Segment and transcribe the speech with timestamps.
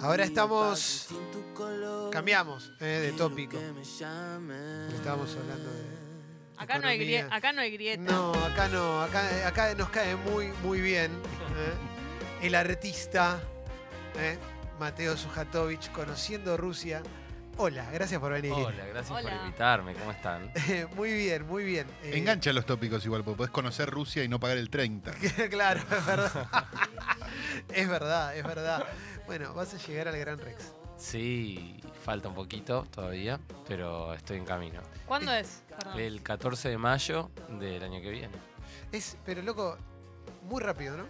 [0.00, 1.08] Ahora estamos.
[2.10, 3.58] Cambiamos eh, de tópico.
[3.58, 6.02] Estábamos hablando de.
[6.56, 8.02] Acá no, hay grieta, acá no hay grieta.
[8.02, 9.02] No, acá no.
[9.02, 13.40] Acá, acá nos cae muy, muy bien eh, el artista
[14.16, 14.38] eh,
[14.78, 17.02] Mateo Sujatovich, conociendo Rusia.
[17.58, 18.52] Hola, gracias por venir.
[18.52, 19.94] Hola, gracias por invitarme.
[19.94, 20.50] ¿Cómo están?
[20.96, 21.86] muy bien, muy bien.
[22.02, 25.12] Eh, Engancha los tópicos igual, porque podés conocer Rusia y no pagar el 30.
[25.50, 26.48] claro, es verdad.
[27.74, 28.84] es verdad, es verdad.
[29.26, 30.72] Bueno, vas a llegar al Gran Rex.
[30.96, 34.80] Sí, falta un poquito todavía, pero estoy en camino.
[35.06, 35.62] ¿Cuándo es?
[35.68, 35.98] Perdón.
[35.98, 38.34] El 14 de mayo del año que viene.
[38.92, 39.76] Es, pero loco,
[40.42, 41.06] muy rápido, ¿no?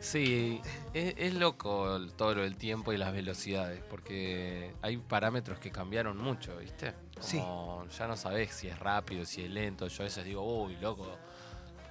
[0.00, 0.62] Sí,
[0.94, 5.70] es, es loco el- todo lo del tiempo y las velocidades, porque hay parámetros que
[5.70, 6.94] cambiaron mucho, ¿viste?
[7.30, 9.88] Como ya no sabés si es rápido, si es lento.
[9.88, 11.06] Yo a veces digo, uy, loco,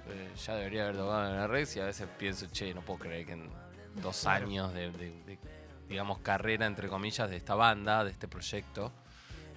[0.08, 2.98] eh, ya debería haber tocado en el Rex y a veces pienso, che, no puedo
[2.98, 3.48] creer que en
[3.96, 4.46] dos Claro.
[4.46, 5.38] años de, de- de,
[5.88, 8.92] digamos, carrera, entre comillas, de esta banda, de este proyecto,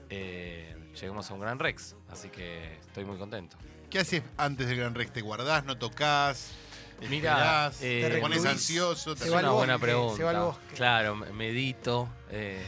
[0.09, 1.95] eh, lleguemos a un Gran Rex.
[2.09, 3.57] Así que estoy muy contento.
[3.89, 5.13] ¿Qué haces antes del Gran Rex?
[5.13, 6.51] ¿Te guardás, no tocas?
[7.09, 9.15] Mira, eh, te pones ansioso.
[9.15, 10.17] se te- va una buena pregunta.
[10.17, 10.75] se va al bosque.
[10.75, 12.07] Claro, me- medito.
[12.29, 12.63] eh,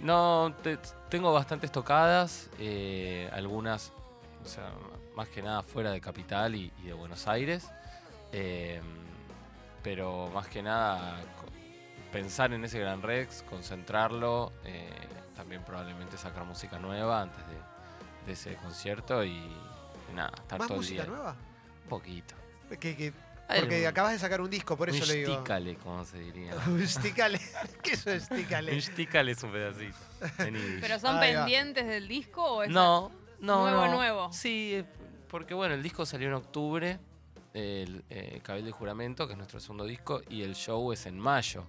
[0.00, 0.78] no, te-
[1.08, 3.92] tengo bastantes tocadas, eh, algunas,
[4.44, 4.70] o sea,
[5.14, 7.66] más que nada fuera de Capital y, y de Buenos Aires.
[9.86, 11.20] Pero más que nada
[12.10, 14.90] pensar en ese Gran Rex, concentrarlo, eh,
[15.36, 17.54] también probablemente sacar música nueva antes de,
[18.26, 21.12] de ese concierto y, y nada, estar ¿Más todo el música día.
[21.12, 21.36] nueva?
[21.84, 22.34] Un poquito.
[22.80, 23.12] Que-
[23.46, 25.34] Hay porque un- acabas de sacar un disco, por eso un le digo.
[25.36, 26.52] stícale, como se diría.
[26.66, 27.40] Un stícale.
[27.82, 28.80] ¿Qué es un Un stícale?
[28.80, 29.96] stícale es un pedacito.
[30.80, 31.40] ¿Pero son Ahí va.
[31.44, 33.62] pendientes del disco o es No, no.
[33.70, 33.92] Nuevo, no.
[33.94, 34.32] nuevo.
[34.32, 34.84] Sí, eh,
[35.28, 36.98] porque bueno, el disco salió en octubre,
[37.56, 41.18] el eh, Cabildo y Juramento, que es nuestro segundo disco, y el show es en
[41.18, 41.64] mayo.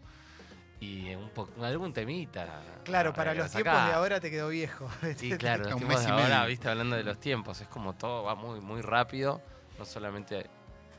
[0.79, 1.31] Y un
[1.63, 2.61] algún temita.
[2.83, 4.87] Claro, para los tiempos de ahora te quedó viejo.
[5.15, 8.35] Sí, claro, los tiempos de ahora, viste, hablando de los tiempos, es como todo va
[8.35, 9.41] muy, muy rápido,
[9.79, 10.47] no solamente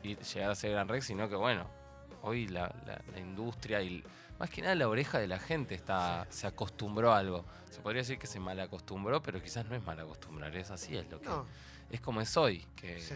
[0.03, 1.65] llegar a ser Gran Rex, sino que bueno,
[2.23, 4.03] hoy la, la- la industria y
[4.39, 7.45] más que nada la oreja de la gente está, se acostumbró a algo.
[7.69, 10.97] Se podría decir que se mal acostumbró, pero quizás no es mal acostumbrar, es así,
[10.97, 11.45] es lo que No,
[11.89, 13.15] es como es hoy, que, sí.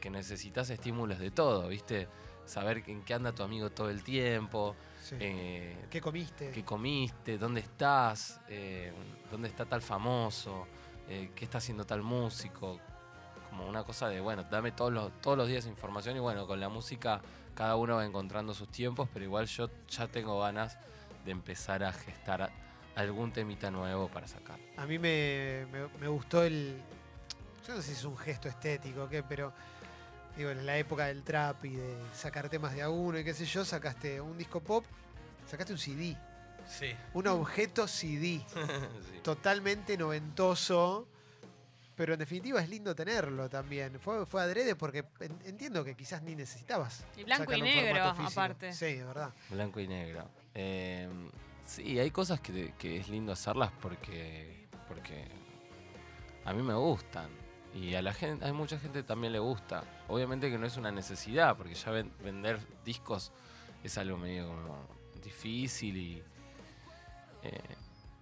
[0.00, 2.08] Que necesitas estímulos de todo, ¿viste?
[2.46, 5.16] Saber en qué anda tu amigo todo el tiempo, sí.
[5.20, 6.50] eh, ¿Qué comiste?
[6.50, 8.92] qué comiste, dónde estás, eh,
[9.30, 10.66] dónde está tal famoso,
[11.08, 12.78] eh, qué está haciendo tal músico.
[13.50, 16.60] Como una cosa de, bueno, dame todos los, todos los días información y bueno, con
[16.60, 17.20] la música
[17.54, 20.78] cada uno va encontrando sus tiempos, pero igual yo ya tengo ganas
[21.24, 22.50] de empezar a gestar
[22.94, 24.58] algún temita nuevo para sacar.
[24.76, 26.80] A mí me, me- me gustó el.
[27.66, 29.52] Yo no sé si es un gesto estético o qué, pero.
[30.38, 33.34] Digo, en la época del trap y de sacar temas de a uno y qué
[33.34, 34.84] sé yo, sacaste un disco pop,
[35.50, 36.16] sacaste un CD.
[36.68, 36.94] Sí.
[37.14, 38.40] Un objeto CD.
[39.24, 41.08] Totalmente noventoso.
[41.96, 43.98] Pero en definitiva es lindo tenerlo también.
[43.98, 47.04] Fue, fue adrede porque en- entiendo que quizás ni necesitabas.
[47.16, 48.72] Y blanco y negro, aparte.
[48.72, 49.34] Sí, de verdad.
[49.50, 50.30] Blanco y negro.
[50.54, 51.08] Eh,
[51.66, 55.26] sí, hay cosas que, que es lindo hacerlas porque, porque
[56.44, 57.28] a mí me gustan.
[57.74, 59.84] Y a la gente, hay mucha gente también le gusta.
[60.08, 63.30] Obviamente que no es una necesidad, porque ya ven- vender discos
[63.84, 64.86] es algo medio como
[65.22, 66.22] difícil y
[67.42, 67.60] eh,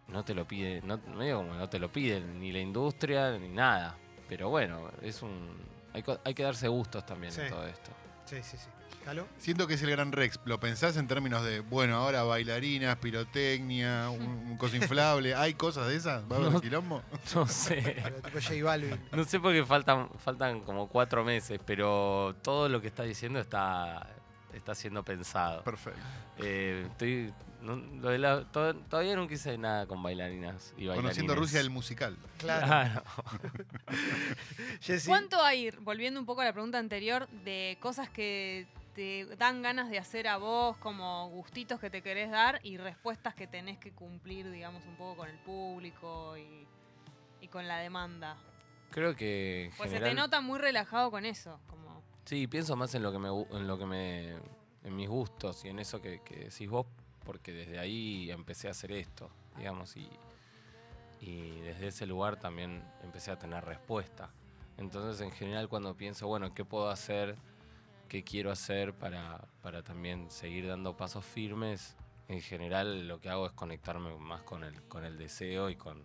[0.08, 3.48] no te lo pide, no, medio como no te lo piden ni la industria ni
[3.48, 3.96] nada.
[4.28, 5.56] Pero bueno, es un
[5.92, 7.40] hay, hay que darse gustos también Sí.
[7.42, 7.90] en todo esto.
[8.26, 8.68] Sí, sí, sí.
[9.04, 9.26] ¿Calo?
[9.38, 10.40] Siento que es el Gran Rex.
[10.44, 15.34] ¿Lo pensás en términos de, bueno, ahora bailarinas, pirotecnia, un, un coso inflable?
[15.34, 16.24] ¿Hay cosas de esas?
[16.30, 16.60] ¿Va a haber No.
[16.60, 17.02] quilombo?
[17.34, 18.00] No sé.
[18.02, 19.00] Pero tipo J Balvin.
[19.12, 24.08] No sé porque faltan, faltan como cuatro meses, pero todo lo que está diciendo está,
[24.52, 25.62] está siendo pensado.
[25.62, 26.00] Perfecto.
[26.38, 27.32] Eh, estoy,
[27.66, 31.02] no- lo de la- to- todavía nunca hice nada con bailarinas y bailarines.
[31.02, 32.16] Conociendo Rusia el musical.
[32.38, 32.66] Claro.
[32.66, 33.02] Claro.
[34.80, 35.08] Jessy.
[35.08, 39.90] ¿Cuánto hay, volviendo un poco a la pregunta anterior, de cosas que te dan ganas
[39.90, 43.92] de hacer a vos, como gustitos que te querés dar y respuestas que tenés que
[43.92, 46.66] cumplir, digamos, un poco con el público y,
[47.42, 48.36] y con la demanda?
[48.90, 52.02] Creo que Pues se te nota muy relajado con eso, como...
[52.24, 54.30] Sí, pienso más en lo que me en lo que me
[54.82, 56.86] en mis gustos y en eso que, que decís vos,
[57.26, 59.28] porque desde ahí empecé a hacer esto,
[59.58, 60.08] digamos, y,
[61.20, 64.30] desde ese lugar también empecé a tener respuesta.
[64.76, 67.36] Entonces, en general, cuando pienso, bueno, ¿qué puedo hacer?
[68.08, 71.96] ¿Qué quiero hacer para, para también seguir dando pasos firmes?
[72.28, 76.04] En general, lo que hago es conectarme más con el, con el deseo y con,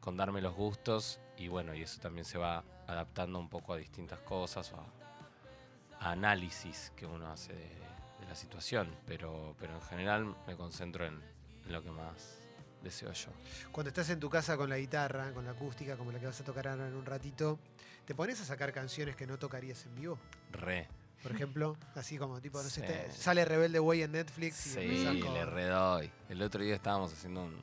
[0.00, 1.20] con darme los gustos.
[1.36, 6.08] Y bueno, y eso también se va adaptando un poco a distintas cosas o a,
[6.08, 7.91] a análisis que uno hace de
[8.32, 11.20] la situación, pero, pero en general me concentro en,
[11.66, 12.38] en lo que más
[12.82, 13.28] deseo yo.
[13.70, 16.40] Cuando estás en tu casa con la guitarra, con la acústica, como la que vas
[16.40, 17.58] a tocar ahora en un ratito,
[18.06, 20.18] ¿te pones a sacar canciones que no tocarías en vivo?
[20.50, 20.88] Re.
[21.22, 25.22] Por ejemplo, así como tipo, no sé, te- sale Rebelde Way en Netflix y Sí,
[25.34, 26.10] le redoy.
[26.30, 27.54] El otro día estábamos haciendo un,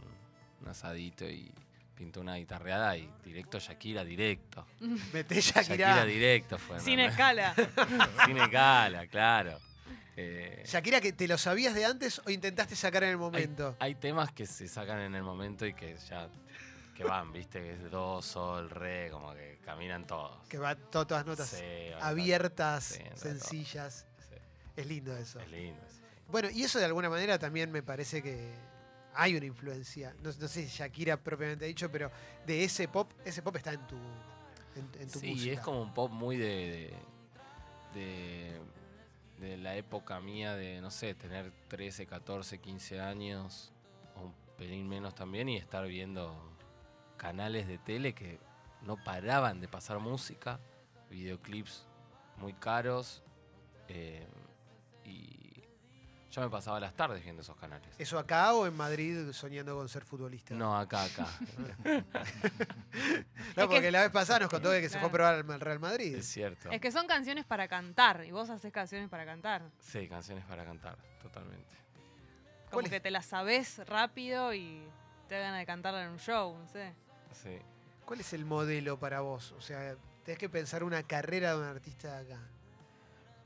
[0.62, 1.51] un asadito y
[1.95, 4.66] pintó una guitarreada y directo Shakira, directo.
[5.13, 5.63] Meté Shakira,
[5.95, 6.06] Shakira.
[6.06, 6.80] directo fue.
[6.80, 7.54] Sin escala.
[8.25, 9.60] Sin escala, claro.
[10.21, 13.75] Eh, Shakira, que te lo sabías de antes o intentaste sacar en el momento.
[13.80, 16.27] hay temas que se sacan en el momento y que ya
[16.94, 20.45] que van, viste, que es do, sol, re, como que caminan todos.
[20.50, 21.63] Que va to- todas notas Sí,
[22.01, 24.06] abiertas, Sí, sencillas.
[24.27, 24.36] Sí,
[24.75, 25.39] Es lindo eso.
[25.39, 25.80] es lindo.
[26.27, 28.54] Bueno, y eso de alguna manera también me parece que
[29.13, 30.13] hay una influencia.
[30.21, 32.12] No, no sé si Shakira propiamente dicho, pero
[32.45, 35.54] de ese pop, ese pop está en tu, en, en tu Sí, música.
[35.54, 36.94] es como un pop muy de,
[37.94, 38.60] de, de-
[39.40, 43.72] de la época mía de, no sé, tener 13, 14, 15 años,
[44.16, 46.36] o un pelín menos también, y estar viendo
[47.18, 48.40] canales de tele que
[48.82, 50.60] no paraban de pasar música,
[51.10, 51.86] videoclips
[52.38, 53.24] muy caros,
[53.88, 54.28] eh,
[55.04, 55.49] y
[56.31, 57.88] yo me pasaba las tardes viendo esos canales.
[57.98, 60.54] ¿Eso acá o en Madrid soñando con ser futbolista?
[60.54, 61.28] No, acá, acá.
[63.56, 65.60] No, Es porque que- la vez pasada nos contó que se fue a probar al
[65.60, 66.16] Real Madrid.
[66.16, 66.70] es cierto.
[66.72, 69.64] Es que son canciones para cantar y vos haces canciones para cantar.
[69.80, 71.76] Sí, canciones para cantar, totalmente.
[72.72, 74.81] Como que te las sabés rápido y
[75.28, 76.94] te da ganas de cantarla en un show, no sé.
[77.44, 77.58] Sí.
[78.06, 79.52] ¿Cuál es el modelo para vos?
[79.54, 82.42] O sea, tenés que pensar una carrera de un artista de acá.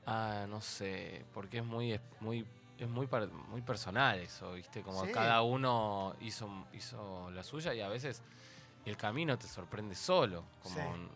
[0.06, 2.46] Ah, no sé, porque es muy, es muy,
[2.84, 3.08] es muy,
[3.50, 4.82] muy personal eso, ¿viste?
[4.82, 5.12] Como Sí.
[5.12, 8.22] cada uno hizo, hizo la suya y a veces
[8.86, 10.44] el camino te sorprende solo.
[10.62, 11.10] Como Sí.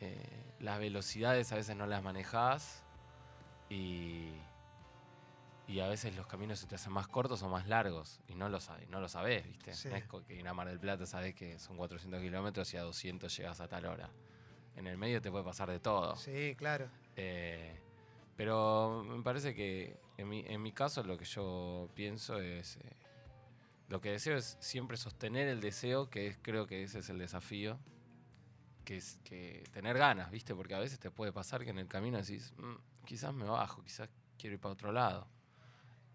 [0.00, 2.82] eh, las velocidades a veces no las manejás
[3.70, 4.32] y,
[5.66, 8.48] y a veces los caminos se te hacen más cortos o más largos y no
[8.48, 9.72] lo, sabes, no lo sabés, ¿viste?
[9.74, 9.88] Sí.
[9.88, 12.82] No es que en la Mar del Plata sabés que son 400 kilómetros y a
[12.82, 14.10] 200 llegas a tal hora.
[14.76, 16.16] En el medio te puede pasar de todo.
[16.16, 16.88] Sí, claro.
[17.16, 17.78] Eh,
[18.36, 22.96] pero me parece que en mi, en mi caso lo que yo pienso es, eh,
[23.88, 27.18] lo que deseo es siempre sostener el deseo, que es, creo que ese es el
[27.18, 27.78] desafío,
[28.84, 30.54] que es que tener ganas, ¿viste?
[30.54, 32.74] Porque a veces te puede pasar que en el camino decís, "Mm,
[33.06, 34.08] quizás me bajo, quizás
[34.38, 35.26] quiero ir para otro lado.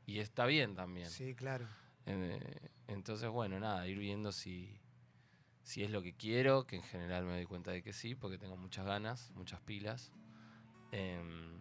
[0.06, 1.10] Y está bien también.
[1.10, 1.68] Sí, claro.
[2.06, 2.40] Eh,
[2.88, 4.80] entonces, bueno, nada, ir viendo si,
[5.64, 8.38] si es lo que quiero, que en general me doy cuenta de que sí, porque
[8.38, 10.12] tengo muchas ganas, muchas pilas.
[10.92, 11.60] Em,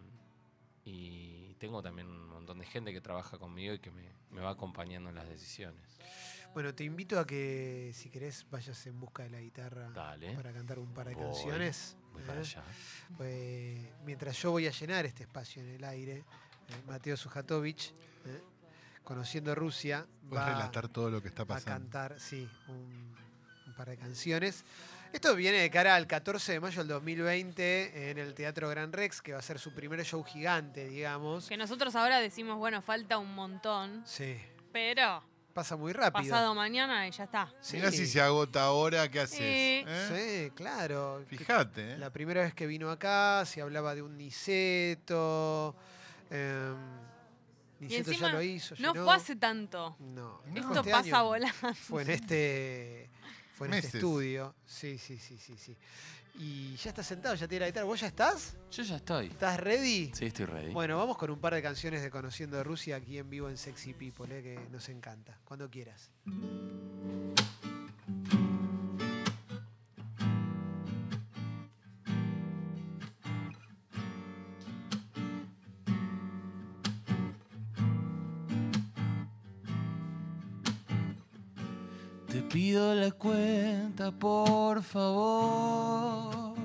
[0.85, 4.51] y tengo también un montón de gente que trabaja conmigo y que me, me va
[4.51, 5.83] acompañando en las decisiones.
[6.53, 10.51] Bueno, te invito a que, si querés, vayas en busca de la guitarra Dale, para
[10.51, 11.25] cantar un par de Voy.
[11.25, 11.95] canciones.
[12.11, 12.25] voy ¿eh?
[12.25, 12.63] para allá.
[13.17, 16.23] Pues, mientras yo voy a llenar este espacio en el aire, eh,
[16.87, 17.93] Mateo Sujatovich,
[18.25, 18.41] eh,
[19.03, 21.81] conociendo Rusia, Puedes va relatar todo lo que está va a pasando.
[21.91, 23.13] cantar, sí, un
[23.79, 24.65] par de canciones.
[25.13, 29.21] Esto viene de cara al 14 de mayo del 2020 en el Teatro Gran Rex,
[29.21, 31.47] que va a ser su primer show gigante, digamos.
[31.47, 34.35] Que nosotros ahora decimos, bueno, falta un montón, Sí,
[34.73, 35.23] pero
[35.53, 36.29] pasa muy rápido.
[36.29, 37.53] pasado mañana y ya está.
[37.61, 39.37] Sí, Mirá si se agota ahora, ¿qué haces?
[39.37, 39.43] Sí.
[39.87, 40.49] ¿Eh?
[40.49, 41.23] sí, claro.
[41.27, 41.97] Fíjate, ¿eh?
[41.97, 45.73] La primera vez que vino acá se hablaba de un Niceto.
[46.29, 46.73] Eh,
[47.79, 48.75] Niceto ya lo hizo.
[48.79, 49.05] No llenó.
[49.05, 49.95] fue hace tanto.
[49.99, 50.51] No, No.
[50.51, 51.25] fue Esto este pasa año.
[51.25, 51.73] volando.
[51.87, 53.09] Fue en este.
[53.59, 53.95] Fue en este Meses.
[53.95, 54.55] estudio.
[54.65, 55.77] Sí, sí, sí, sí, sí.
[56.35, 57.85] Y ya está sentado, ya tiene la guitarra.
[57.85, 58.55] ¿Vos ya estás?
[58.71, 59.27] Yo ya estoy.
[59.27, 60.11] ¿Estás ready?
[60.15, 60.71] Sí, estoy ready.
[60.71, 63.93] Bueno, vamos con un par de canciones de Conociendo Rusia aquí en vivo en Sexy
[63.93, 65.37] People, eh, que nos encanta.
[65.43, 66.09] Cuando quieras.
[83.13, 86.55] Cuenta, por favor.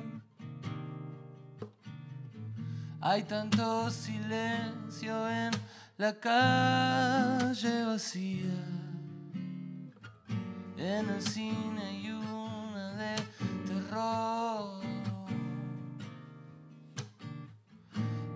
[3.01, 5.51] Hay tanto silencio en
[5.99, 8.65] la calle vacía.
[10.77, 13.17] En el cine hay una de
[13.67, 14.83] terror.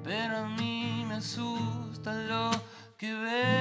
[0.05, 2.51] Pero a mí me asusta lo
[2.97, 3.58] que veo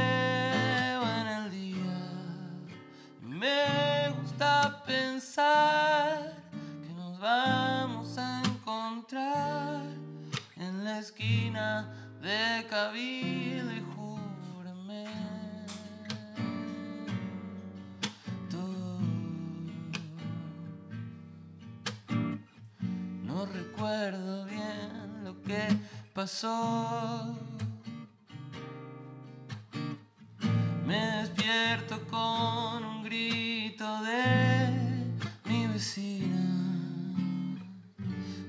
[30.86, 35.16] Me despierto con un grito de
[35.46, 36.76] mi vecina,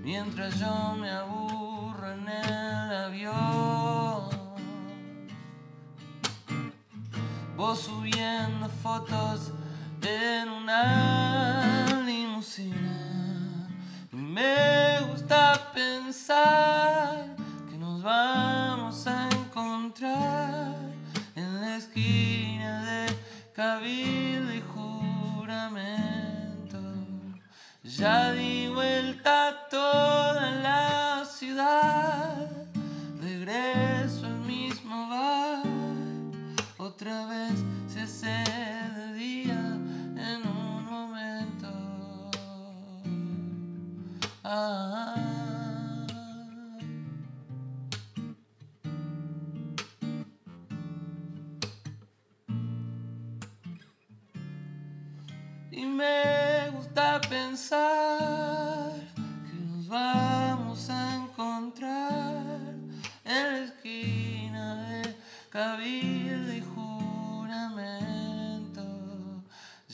[0.03, 4.29] mientras yo me aburro en el avión.
[7.57, 9.28] Vos subiendo fotos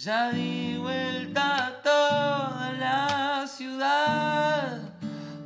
[0.05, 4.93] Ya di vuelta a toda la ciudad,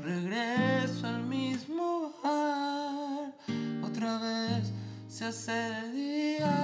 [0.02, 3.30] regreso al mismo bar,
[3.84, 4.72] otra vez
[5.06, 6.56] se hace día.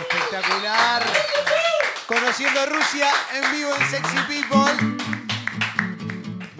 [0.00, 1.02] Espectacular.
[2.06, 4.97] Conociendo Rusia en vivo en Sexy People.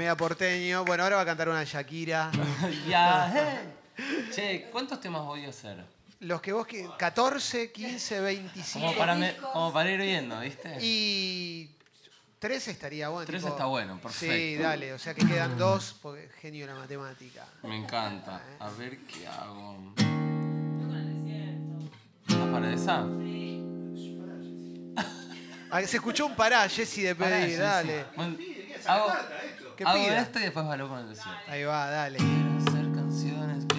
[0.09, 0.87] Mega porteño.
[0.87, 2.31] Bueno, ahora va a cantar una Shakira.
[2.88, 4.31] ya, eh.
[4.35, 5.85] Che, ¿cuántos temas voy a hacer?
[6.21, 8.87] Los que vos que 14, 15, 25.
[8.87, 10.79] Como para, me- como para ir viendo, ¿viste?
[10.81, 11.71] Y
[12.38, 13.27] 13 estaría bueno.
[13.27, 14.35] Tres tipo- está bueno, perfecto.
[14.35, 14.95] Sí, dale.
[14.95, 17.45] O sea que quedan dos, porque genio de la matemática.
[17.65, 18.41] Me encanta.
[18.61, 19.93] A ver qué hago.
[22.27, 23.05] ¿Estás para esa?
[25.71, 28.00] Ah, se escuchó un pará, Jessy, de Pará, pedir, sí, dale.
[28.00, 28.07] sí.
[28.17, 28.37] Bueno,
[28.87, 29.12] hago
[29.78, 30.20] Que hago pida.
[30.23, 31.40] esto y después hablo con el desierto.
[31.47, 32.18] Ahí va, dale.
[32.18, 33.77] Quiero hacer canciones que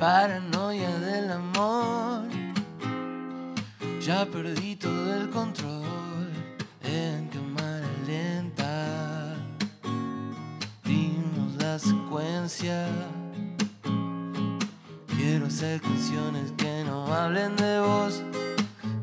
[0.00, 2.26] Paranoia del amor,
[4.00, 6.30] ya perdí todo el control
[6.82, 9.36] en cámara lenta.
[10.84, 12.88] Vimos la secuencia.
[15.18, 18.22] Quiero hacer canciones que no hablen de vos,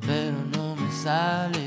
[0.02, 1.67] pero no me sale.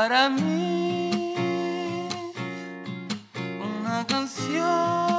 [0.00, 1.34] Para mí,
[3.82, 5.17] una canción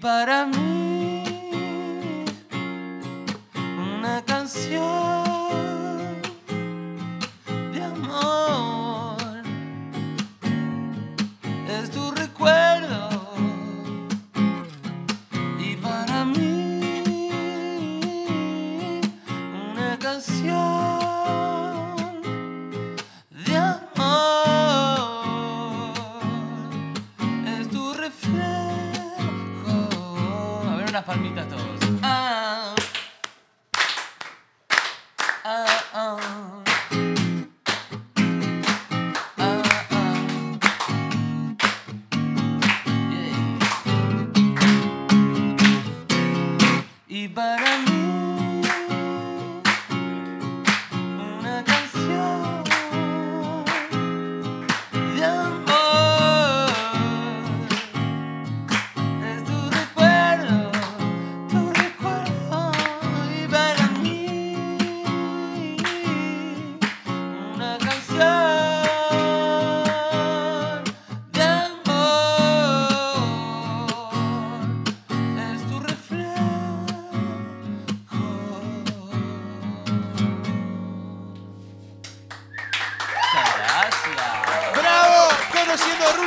[0.00, 0.69] para mí,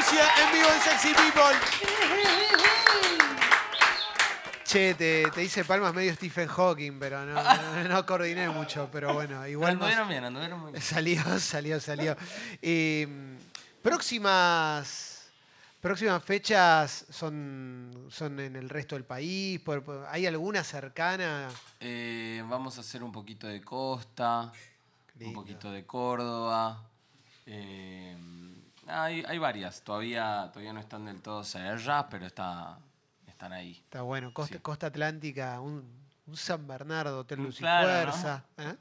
[0.04, 1.58] Rusia en vivo en Sexy People.
[4.66, 8.90] Che, te, te hice palmas medio Stephen Hawking, pero no, no, no coordiné mucho.
[8.92, 10.84] Pero bueno, igual anduvieron bien, anduvieron muy bien.
[10.84, 12.18] Salió, salió, salió.
[12.62, 13.38] Eh,
[13.82, 15.30] próximas.
[15.80, 19.62] Próximas fechas son, son en el resto del país.
[20.10, 21.50] ¿Hay alguna cercana?
[21.80, 24.52] Eh, vamos a hacer un poquito de costa,
[25.22, 26.84] un poquito de Córdoba.
[27.46, 28.16] eh,
[28.88, 32.78] hay, hay varias, todavía, todavía no están del todo cerradas, pero está,
[33.28, 33.74] están ahí.
[33.84, 34.62] Está bueno, Costa, Sí.
[34.62, 38.12] Costa Atlántica, un, un San Bernardo, Hotel Un Luz y claro, ¿no?
[38.14, 38.46] Fuerza.
[38.58, 38.76] ¿eh?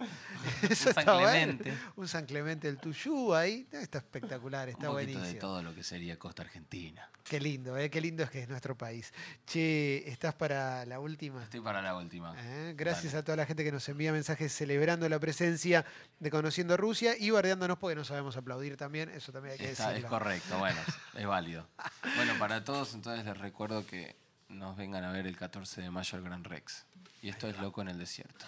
[0.71, 1.05] Eso Un San.
[1.05, 1.79] Clemente.
[1.97, 3.67] Un San Clemente del Tuyú ahí.
[3.73, 5.25] Está espectacular, está un buenísimo.
[5.25, 7.09] de todo lo que sería costa argentina.
[7.25, 7.89] Qué lindo, ¿eh?
[7.91, 9.13] qué lindo es que es nuestro país.
[9.47, 11.43] Che, ¿estás para la última?
[11.45, 12.35] Estoy para la última.
[12.37, 12.75] ¿Eh?
[12.77, 13.21] Gracias Dale.
[13.21, 15.85] a toda la gente que nos envía mensajes celebrando la presencia
[16.19, 19.85] de Conociendo Rusia y bardeándonos porque no sabemos aplaudir también, eso también hay que Está-
[19.89, 20.09] es decirlo.
[20.11, 20.81] correcto, bueno,
[21.17, 21.69] es válido.
[22.17, 24.17] Bueno, para todos entonces les recuerdo que
[24.49, 26.85] nos vengan a ver el 14 de mayo al Gran Rex.
[27.23, 28.47] Y esto es Loco en el Desierto.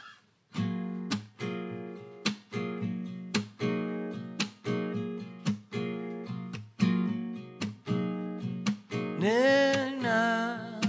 [9.20, 10.80] Nena,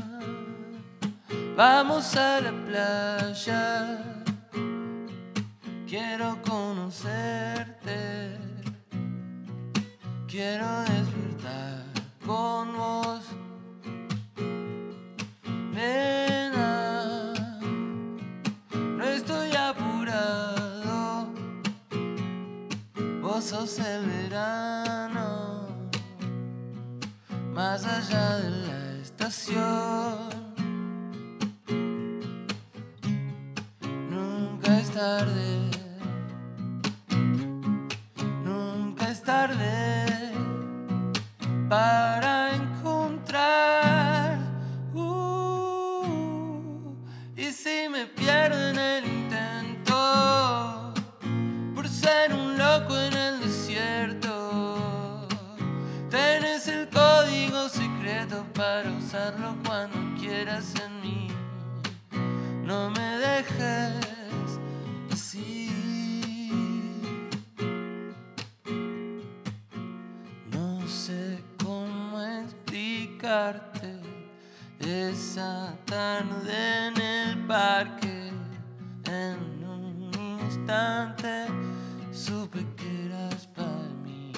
[1.55, 4.23] vamos a la playa.
[5.87, 8.35] Quiero conocerte.
[10.27, 10.65] Quiero
[23.45, 25.67] sos el verano,
[27.53, 30.29] más allá de la estación.
[34.09, 35.69] Nunca es tarde,
[74.85, 78.31] esa tarde en el parque.
[79.05, 80.11] En un
[80.43, 81.47] instante
[82.11, 84.31] supe que eras para mí.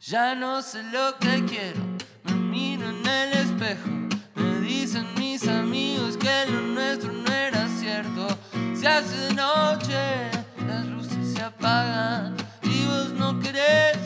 [0.00, 1.80] Ya no sé lo que quiero,
[2.24, 3.88] me miro en el espejo.
[4.34, 8.28] Me dicen mis amigos que lo nuestro no era cierto.
[8.74, 10.30] Se hace noche,
[10.66, 13.97] las luces se apagan y vos no querés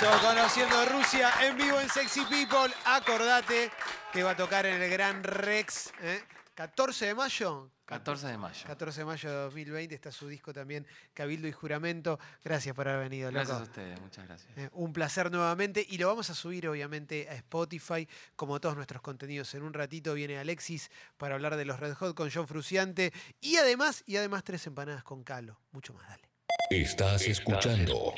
[0.00, 2.72] Hermoso, conociendo Rusia en vivo en Sexy People.
[2.84, 3.70] Acordate
[4.12, 5.92] que va a tocar en el Gran Rex.
[6.02, 6.22] ¿eh?
[6.54, 7.70] 14 de mayo.
[7.86, 8.66] 14 de mayo.
[8.66, 12.18] 14 de mayo de 2020 está su disco también, Cabildo y Juramento.
[12.42, 13.44] Gracias por haber venido, loco.
[13.44, 14.52] Gracias a ustedes, muchas gracias.
[14.56, 19.02] Eh, Un placer nuevamente y lo vamos a subir obviamente a Spotify como todos nuestros
[19.02, 19.54] contenidos.
[19.54, 23.56] En un ratito viene Alexis para hablar de los Red Hot con John Fruciante y
[23.56, 25.60] además y además tres empanadas con Calo.
[25.72, 26.33] Mucho más, dale.
[26.70, 28.14] Estás escuchando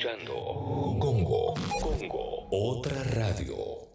[0.99, 1.53] Congo.
[1.81, 2.47] Congo.
[2.49, 3.86] Otra radio.